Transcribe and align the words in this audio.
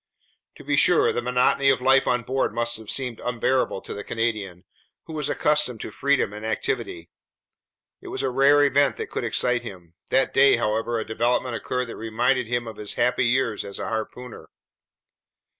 To 0.55 0.63
be 0.63 0.75
sure, 0.75 1.13
the 1.13 1.21
monotony 1.21 1.69
of 1.69 1.79
life 1.79 2.07
on 2.07 2.23
board 2.23 2.55
must 2.55 2.77
have 2.79 2.89
seemed 2.89 3.19
unbearable 3.23 3.81
to 3.81 3.93
the 3.93 4.03
Canadian, 4.03 4.65
who 5.03 5.13
was 5.13 5.29
accustomed 5.29 5.79
to 5.81 5.91
freedom 5.91 6.33
and 6.33 6.43
activity. 6.43 7.11
It 8.01 8.07
was 8.07 8.23
a 8.23 8.31
rare 8.31 8.63
event 8.63 8.97
that 8.97 9.11
could 9.11 9.23
excite 9.23 9.61
him. 9.61 9.93
That 10.09 10.33
day, 10.33 10.55
however, 10.55 10.97
a 10.97 11.05
development 11.05 11.55
occurred 11.55 11.85
that 11.85 11.97
reminded 11.97 12.47
him 12.47 12.67
of 12.67 12.77
his 12.77 12.95
happy 12.95 13.25
years 13.27 13.63
as 13.63 13.77
a 13.77 13.89
harpooner. 13.89 14.47